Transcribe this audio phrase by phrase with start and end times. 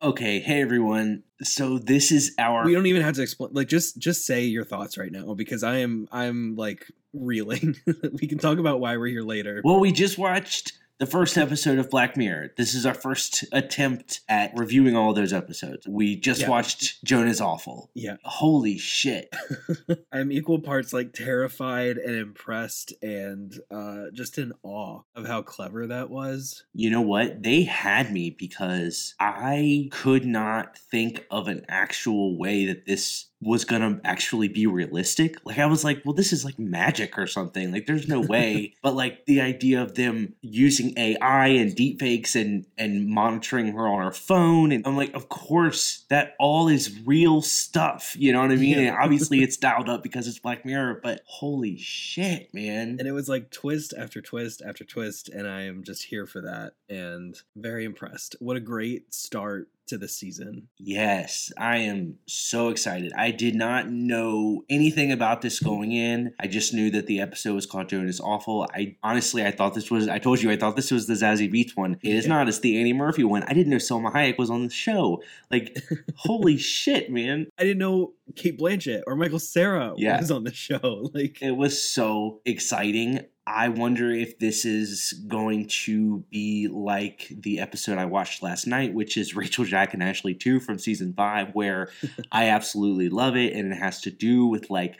[0.00, 1.24] Okay, hey everyone.
[1.42, 3.50] So this is our We don't even have to explain.
[3.52, 7.74] Like, just just say your thoughts right now because I am I'm like reeling.
[8.12, 9.60] we can talk about why we're here later.
[9.64, 12.50] Well, we just watched the first episode of Black Mirror.
[12.56, 15.86] This is our first attempt at reviewing all those episodes.
[15.86, 16.48] We just Yeah.
[16.50, 17.90] watched Joan is Awful.
[17.94, 19.32] Yeah, Holy shit.
[20.12, 25.86] I'm equal parts like terrified and impressed and uh just in awe of how clever
[25.86, 26.64] that was.
[26.74, 27.42] You know what?
[27.44, 33.64] They had me because I could not think of an actual way that this was
[33.64, 35.36] gonna actually be realistic.
[35.44, 37.70] Like I was like, well, this is like magic or something.
[37.70, 38.74] Like there's no way.
[38.82, 44.04] but like the idea of them using AI and deepfakes and and monitoring her on
[44.04, 48.14] her phone, and I'm like, of course, that all is real stuff.
[48.18, 48.78] You know what I mean?
[48.78, 48.88] Yeah.
[48.88, 52.96] And obviously it's dialed up because it's Black Mirror, but holy shit, man.
[52.98, 56.40] And it was like twist after twist after twist, and I am just here for
[56.42, 58.36] that and very impressed.
[58.40, 60.68] What a great start to the season.
[60.78, 63.12] Yes, I am so excited.
[63.16, 66.32] I did not know anything about this going in.
[66.40, 68.68] I just knew that the episode was called Joan is Awful.
[68.74, 71.52] I honestly, I thought this was, I told you, I thought this was the Zazie
[71.52, 71.98] Beetz one.
[72.02, 72.34] It is Yeah.
[72.34, 72.48] not.
[72.48, 73.42] It's the Annie Murphy one.
[73.44, 75.22] I didn't know Salma Hayek was on the show.
[75.50, 75.76] Like,
[76.16, 77.46] holy shit, man.
[77.58, 80.20] I didn't know Cate Blanchett or Michael Cera Yeah.
[80.20, 81.10] was on the show.
[81.14, 83.20] Like, It was so exciting.
[83.48, 88.92] I wonder if this is going to be like the episode I watched last night,
[88.92, 91.88] which is Rachel, Jack, and Ashley Too from season 5, where
[92.32, 93.54] I absolutely love it.
[93.54, 94.96] And it has to do with like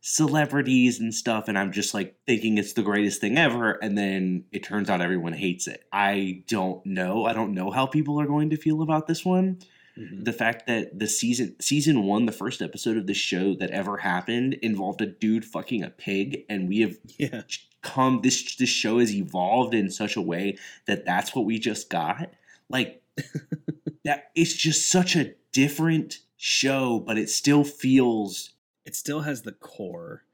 [0.00, 1.46] celebrities and stuff.
[1.46, 3.72] And I'm just like thinking it's the greatest thing ever.
[3.72, 5.84] And then it turns out everyone hates it.
[5.92, 7.24] I don't know.
[7.24, 9.58] I don't know how people are going to feel about this one
[9.96, 10.24] mhm.
[10.24, 13.98] the fact that the season season one, the first episode of the show that ever
[13.98, 17.42] happened involved a dude fucking a pig, and we have yeah,
[17.82, 21.90] come this this show has evolved in such a way that that's what we just
[21.90, 22.30] got.
[22.68, 23.02] Like
[24.04, 28.50] that, it's just such a different show, but it still feels
[28.84, 30.24] it still has the core.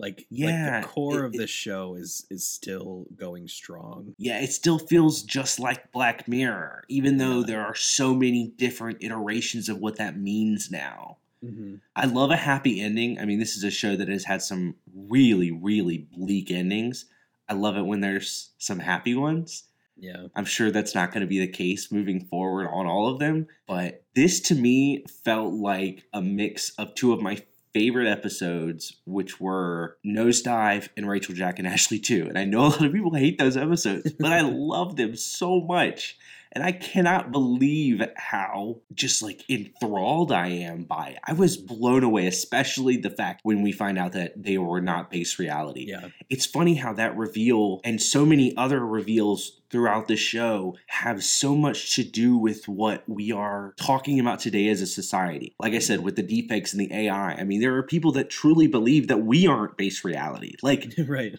[0.00, 4.14] Like, Yeah, like the core it- of the show is is still going strong.
[4.16, 8.98] yeah, it still feels just like Black Mirror, even though there are so many different
[9.02, 11.16] iterations of what that means now.
[11.44, 11.76] Mm-hmm.
[11.94, 13.18] I love a happy ending.
[13.18, 17.06] I mean, this is a show that has had some really, really bleak endings.
[17.48, 19.64] I love it when there's some happy ones.
[20.00, 23.18] Yeah, I'm sure that's not going to be the case moving forward on all of
[23.18, 23.48] them.
[23.66, 27.42] But this to me felt like a mix of two of my
[27.74, 32.26] favorite episodes, which were Nosedive and Rachel Jack and Ashley Too.
[32.28, 35.60] And I know a lot of people hate those episodes, but I love them so
[35.60, 36.16] much.
[36.52, 41.18] And I cannot believe how just like enthralled I am by it.
[41.24, 45.10] I was blown away, especially the fact when we find out that they were not
[45.10, 50.16] base reality yeah, it's funny how that reveal and so many other reveals throughout the
[50.16, 54.86] show have so much to do with what we are talking about today as a
[54.86, 55.54] society.
[55.60, 58.30] Like I said, with the deepfakes and the AI, I mean, there are people that
[58.30, 60.54] truly believe that we aren't base reality.
[60.62, 61.38] Like, right.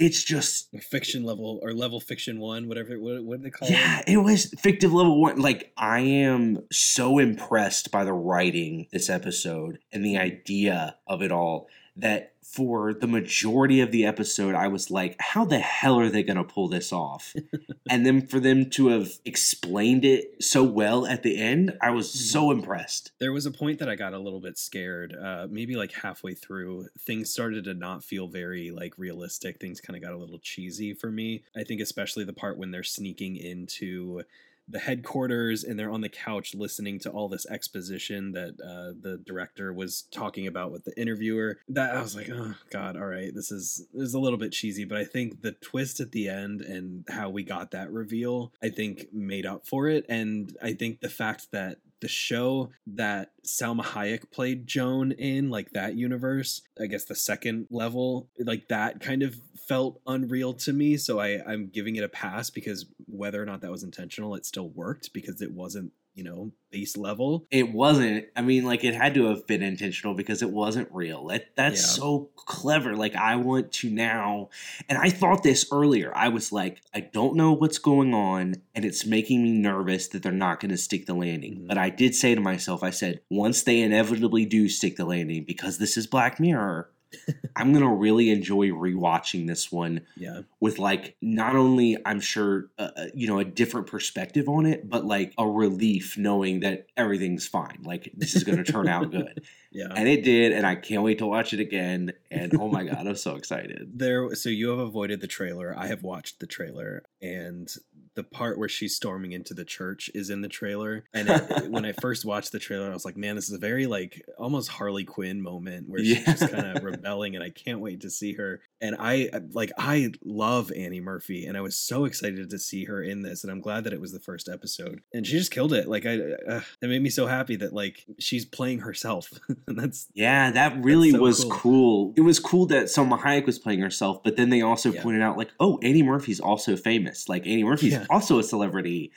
[0.00, 0.68] it's just.
[0.90, 2.98] fiction level or level fiction one, whatever.
[2.98, 4.04] What, what do they call Yeah, it?
[4.08, 5.40] Yeah, it was fictive level one.
[5.40, 11.32] Like, I am so impressed by the writing this episode and the idea of it
[11.32, 16.08] all that for the majority of the episode, I was like, how the hell are
[16.08, 17.34] they going to pull this off?
[17.90, 22.10] and then for them to have explained it so well at the end, I was
[22.10, 23.12] so impressed.
[23.20, 25.14] There was a point that I got a little bit scared.
[25.14, 29.60] Uh, maybe like halfway through, things started to not feel very like realistic.
[29.60, 31.44] Things kind of got a little cheesy for me.
[31.54, 34.22] I think especially the part when they're sneaking into
[34.68, 39.20] the headquarters and they're on the couch listening to all this exposition that uh, the
[39.24, 41.58] director was talking about with the interviewer.
[41.68, 44.52] That I was like, oh god, all right, this is this is a little bit
[44.52, 48.52] cheesy, but I think the twist at the end and how we got that reveal,
[48.62, 50.04] I think made up for it.
[50.08, 55.70] And I think the fact that the show that Salma Hayek played Joan in, like
[55.72, 59.36] that universe, I guess the second level, like that kind of
[59.68, 60.96] felt unreal to me.
[60.96, 64.46] So I, I'm giving it a pass because whether or not that was intentional, it
[64.46, 67.46] still worked because it wasn't, you know, base level.
[67.48, 71.28] It wasn't, I mean, like, it had to have been intentional because it wasn't real.
[71.28, 71.86] That, that's Yeah.
[72.02, 72.96] so clever.
[72.96, 74.48] Like, I want to now,
[74.88, 76.12] and I thought this earlier.
[76.16, 80.24] I was like, I don't know what's going on, and it's making me nervous that
[80.24, 81.60] they're not going to stick the landing.
[81.60, 81.68] Mhm.
[81.68, 85.44] But I did say to myself, I said, once they inevitably do stick the landing,
[85.44, 86.90] because this is Black Mirror,
[87.56, 90.42] I'm going to really enjoy rewatching this one Yeah.
[90.60, 94.88] with like not only I'm sure uh, uh, you know a different perspective on it,
[94.88, 97.78] but like a relief knowing that everything's fine.
[97.82, 99.88] Like this is going to turn out good, Yeah.
[99.94, 102.12] and it did, and I can't wait to watch it again.
[102.30, 103.90] And oh my god, I'm so excited.
[103.94, 107.74] there so you have avoided the trailer i have watched the trailer and
[108.14, 111.04] the part where she's storming into the church is in the trailer.
[111.14, 113.58] And it, when I first watched the trailer, I was like, man, this is a
[113.58, 116.34] very like almost Harley Quinn moment where she's Yeah.
[116.34, 118.60] just kind of rebelling, and I can't wait to see her.
[118.80, 123.02] And I like I love Annie Murphy, and I was so excited to see her
[123.02, 125.72] in this, and I'm glad that it was the first episode, and she just killed
[125.72, 125.88] it.
[125.88, 126.18] Like I,
[126.48, 129.30] uh, it made me so happy that like she's playing herself,
[129.66, 131.50] and that's Yeah, that really so was cool.
[131.50, 132.14] cool.
[132.16, 135.02] It was cool that Salma Hayek was playing herself, but then they also Yeah.
[135.02, 137.28] pointed out, like, oh, Annie Murphy's also famous.
[137.28, 138.06] Like, Annie Murphy's Yeah.
[138.10, 139.10] Also a celebrity.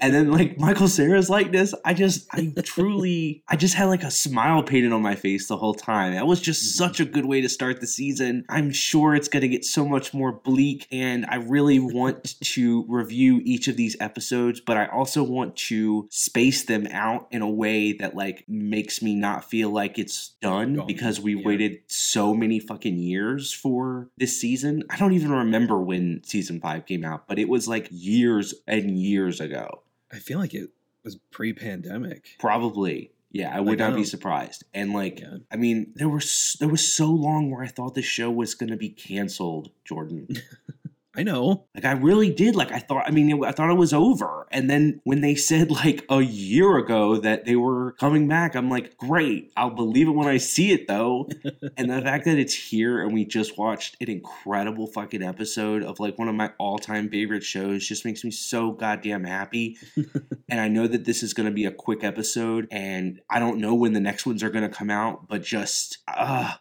[0.00, 4.10] and then, like, Michael Cera's likeness, I just, I truly, I just had like a
[4.10, 6.14] smile painted on my face the whole time.
[6.14, 6.76] That was just Mhm.
[6.76, 8.44] such a good way to start the season.
[8.48, 12.84] I'm sure it's going to get so much more bleak, and I really want to
[12.88, 17.50] review each of these episodes, but I also want to space them out in a
[17.50, 20.86] way that like makes me not feel like it's done Gone.
[20.86, 21.42] because we Yeah.
[21.46, 24.82] waited so many fucking years for this season.
[24.90, 28.19] I don't even remember when season 5 came out, but it was like years
[28.66, 29.82] and years ago.
[30.12, 30.70] I feel like it
[31.04, 32.36] was pre-pandemic.
[32.38, 33.12] Probably.
[33.32, 34.64] Yeah, I Like, would I not be surprised.
[34.74, 35.38] And like Yeah.
[35.52, 38.70] I mean, there was there was so long where I thought the show was going
[38.70, 40.28] to be canceled, Jordan.
[41.20, 41.66] I know.
[41.74, 42.56] Like I really did.
[42.56, 43.04] Like I thought.
[43.06, 44.46] I mean, it, I thought it was over.
[44.50, 48.70] And then when they said like a year ago that they were coming back, I'm
[48.70, 49.52] like, great.
[49.54, 51.28] I'll believe it when I see it, though.
[51.76, 56.00] and the fact that it's here and we just watched an incredible fucking episode of
[56.00, 59.76] like one of my all time favorite shows just makes me so goddamn happy.
[60.48, 63.58] and I know that this is going to be a quick episode, and I don't
[63.58, 66.54] know when the next ones are going to come out, but just uh,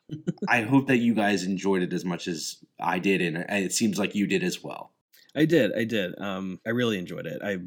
[0.50, 3.98] I hope that you guys enjoyed it as much as I did, and it seems
[3.98, 4.94] like you did as well.
[5.36, 5.74] I did.
[5.76, 6.20] I did.
[6.20, 7.42] Um, I really enjoyed it.
[7.44, 7.60] I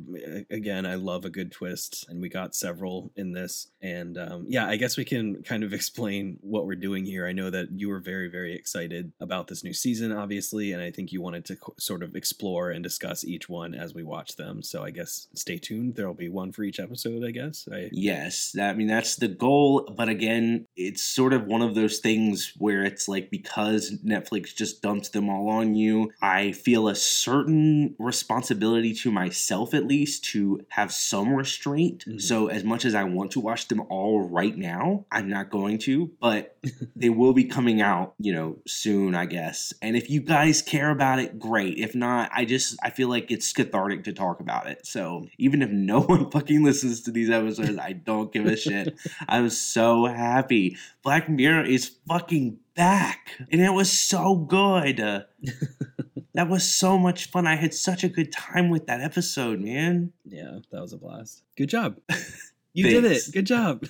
[0.52, 3.68] again, I love a good twist, and we got several in this.
[3.80, 7.26] And um, yeah, I guess we can kind of explain what we're doing here.
[7.26, 10.90] I know that you were very, very excited about this new season, obviously, and I
[10.90, 14.36] think you wanted to co- sort of explore and discuss each one as we watch
[14.36, 14.62] them.
[14.62, 15.94] So I guess stay tuned.
[15.94, 17.24] There'll be one for each episode.
[17.24, 17.68] I guess.
[17.72, 22.00] I Yes, I mean that's the goal, but again, it's sort of one of those
[22.00, 26.94] things where it's like because Netflix just dumps them all on you, I feel a
[26.94, 27.51] certain
[27.98, 32.04] responsibility to myself at least to have some restraint.
[32.06, 32.20] Mhm.
[32.20, 35.78] So as much as I want to watch them all right now, I'm not going
[35.80, 36.56] to, but
[36.96, 39.72] they will be coming out, you know, soon, I guess.
[39.82, 41.78] And if you guys care about it, great.
[41.78, 44.86] If not, I just I feel like it's cathartic to talk about it.
[44.86, 48.96] So even if no one fucking listens to these episodes, I don't give a shit.
[49.28, 50.76] I'm so happy.
[51.02, 53.32] Black Mirror is fucking back.
[53.50, 55.00] And it was so good.
[56.34, 57.46] That was so much fun.
[57.46, 60.12] I had such a good time with that episode, man.
[60.24, 61.42] yeah, that was a blast.
[61.56, 61.98] Good job.
[62.74, 63.22] You did it.
[63.32, 63.86] Good job.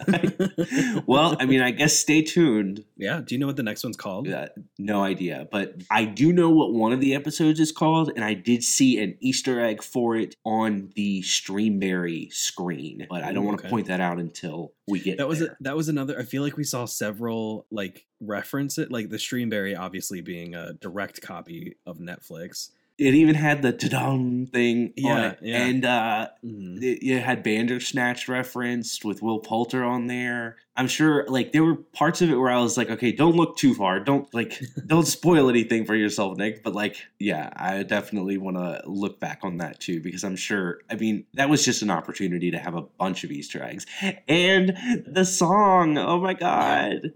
[1.06, 2.84] well, I mean, I guess stay tuned.
[2.96, 3.20] yeah.
[3.24, 4.28] Do you know what the next one's called?
[4.28, 4.48] Uh,
[4.78, 8.34] no idea, but I do know what one of the episodes is called, and I
[8.34, 13.48] did see an Easter egg for it on the Streamberry screen, but I don't Ooh,
[13.48, 13.70] want to okay.
[13.70, 15.56] point that out until we get that was there.
[15.60, 19.16] a, that was another i feel like we saw several like reference it like the
[19.16, 22.70] streamberry obviously being a direct copy of netflix
[23.06, 25.64] It even had the ta-dum thing on Yeah, it, yeah.
[25.66, 26.80] and uh, Mhm.
[26.82, 30.56] it, it had Bandersnatch referenced with Will Poulter on there.
[30.76, 33.56] I'm sure, like there were parts of it where I was like, okay, don't look
[33.58, 36.62] too far, don't like, don't spoil anything for yourself, Nick.
[36.62, 40.78] But like, yeah, I definitely want to look back on that too because I'm sure.
[40.90, 43.84] I mean, that was just an opportunity to have a bunch of Easter eggs
[44.28, 44.76] and
[45.06, 45.98] the song.
[45.98, 47.12] Oh my god!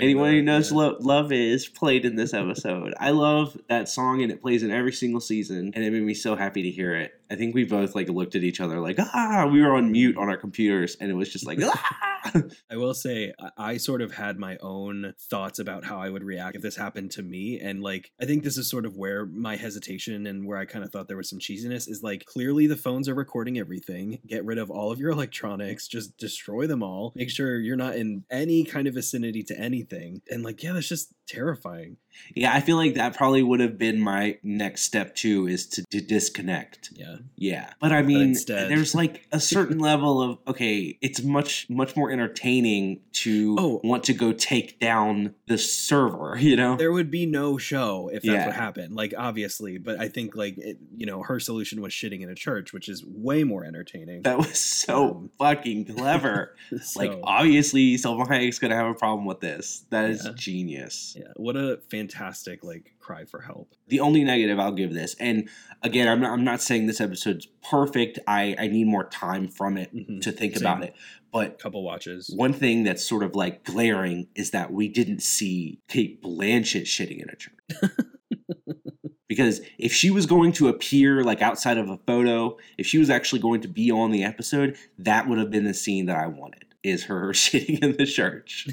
[0.00, 2.94] Anyone the- who knows the- lo- Love is played in this episode.
[2.98, 6.14] I love that song and it plays in every single season and it made me
[6.14, 7.12] so happy to hear it.
[7.30, 10.16] I think we both like looked at each other like, ah, we were on mute
[10.16, 11.96] on our computers and it was just like, ah.
[12.70, 16.54] I will say I- sort of had my own thoughts about how I would react
[16.56, 19.56] if this happened to me and like I think this is sort of where my
[19.56, 22.76] hesitation and where I kind of thought there was some cheesiness is like clearly the
[22.76, 24.18] phones are recording everything.
[24.26, 25.88] Get rid of all of your electronics.
[25.88, 27.12] Just destroy them all.
[27.14, 30.20] Make sure you're not in any kind of vicinity to anything.
[30.30, 31.96] And like yeah that's just terrifying.
[32.34, 35.84] Yeah, I feel like that probably would have been my next step too is to,
[35.90, 36.90] to disconnect.
[36.92, 37.72] yeah Yeah.
[37.80, 42.10] But I mean, instead- there's like a certain level of, okay, it's much, much more
[42.10, 43.80] entertaining to Oh.
[43.84, 46.76] want to go take down the server, you know?
[46.76, 48.46] there would be no show if that's Yeah.
[48.46, 52.20] what happened like obviously but i think like it, you know her solution was shitting
[52.22, 56.54] in a church which is way more entertaining That was so Um, fucking clever.
[56.96, 59.84] like So, obviously Salma Hayek's gonna have a problem with this.
[59.90, 60.32] That is Yeah.
[60.36, 61.16] genius.
[61.18, 65.48] yeah what a fantastic like cry for help The only negative I'll give this, and
[65.82, 68.18] again, I'm not I'm not saying this episode's perfect.
[68.26, 70.20] I I need more time from it Mhm.
[70.22, 70.62] to think Same.
[70.66, 70.94] about it.
[71.32, 75.80] But couple watches one thing that's sort of like glaring is that we didn't see
[75.88, 77.54] Cate Blanchett shitting in a church.
[79.28, 83.08] Because if she was going to appear like outside of a photo, if she was
[83.10, 86.26] actually going to be on the episode, that would have been the scene that I
[86.26, 86.64] wanted.
[86.82, 88.66] Is her shitting in the church.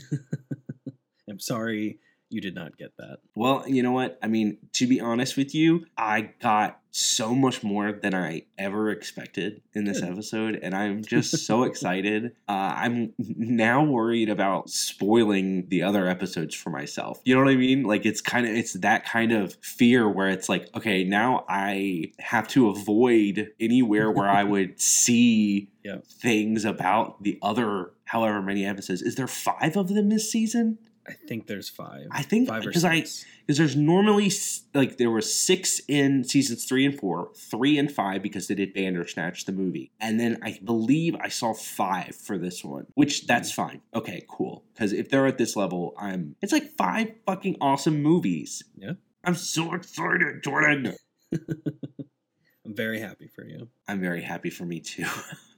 [1.30, 3.18] I'm sorry you did not get that.
[3.36, 4.20] Well, you know what?
[4.22, 8.90] I mean, to be honest with you, I got so much more than I ever
[8.90, 10.10] expected in this Good.
[10.10, 12.32] episode, and I'm just so excited.
[12.50, 17.22] Uh, I'm now worried about spoiling the other episodes for myself.
[17.24, 17.84] You know what I mean?
[17.84, 22.12] Like it's kind of it's that kind of fear where it's like, okay, now I
[22.20, 25.98] have to avoid anywhere where I would see Yeah.
[26.08, 29.02] things about the other however many episodes.
[29.02, 30.80] Is there five of them this season?
[31.08, 32.08] I think there's five.
[32.12, 33.02] I think five or because I
[33.46, 34.32] because there's normally
[34.74, 38.74] like there were six in seasons three and four, three and five because they did
[38.74, 43.28] Bandersnatch the movie, and then I believe I saw five for this one, which hmm.
[43.28, 43.82] that's fine.
[43.96, 44.66] Okay, cool.
[44.74, 46.36] Because if they're at this level, I'm.
[46.42, 48.64] It's like five fucking awesome movies.
[48.78, 48.94] Yeah.
[49.24, 50.94] I'm so excited, Jordan.
[51.34, 53.70] I'm very happy for you.
[53.88, 55.06] I'm very happy for me too.